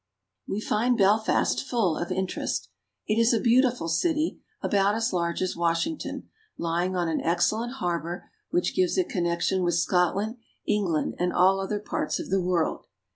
We 0.47 0.59
find 0.61 0.97
Belfast 0.97 1.61
full 1.63 1.95
of 1.95 2.11
interest. 2.11 2.69
It 3.05 3.19
is 3.21 3.33
a 3.35 3.39
beautiful 3.39 3.87
city, 3.87 4.41
about 4.59 4.95
as 4.95 5.13
large 5.13 5.43
as 5.43 5.55
Washington, 5.55 6.27
lying 6.57 6.95
on 6.95 7.07
an 7.07 7.21
excellent 7.21 7.73
har 7.73 7.99
bor 7.99 8.31
which 8.49 8.73
gives 8.75 8.97
it 8.97 9.09
connection 9.09 9.61
with 9.61 9.75
Scotland, 9.75 10.37
England, 10.65 11.13
and 11.19 11.31
all 11.31 11.59
other 11.59 11.79
parts 11.79 12.19
of 12.19 12.31
the 12.31 12.41
world. 12.41 12.87